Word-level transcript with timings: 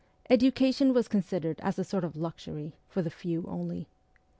Education 0.31 0.95
was 0.95 1.07
considered 1.07 1.59
as 1.61 1.77
a 1.77 1.83
sort 1.83 2.03
of 2.03 2.15
luxury, 2.15 2.73
for 2.89 3.03
the 3.03 3.11
few 3.11 3.45
only. 3.47 3.85